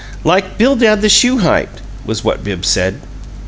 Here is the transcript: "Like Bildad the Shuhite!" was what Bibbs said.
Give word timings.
"Like 0.23 0.57
Bildad 0.57 1.01
the 1.03 1.09
Shuhite!" 1.09 1.79
was 2.07 2.23
what 2.23 2.43
Bibbs 2.43 2.67
said. 2.67 3.01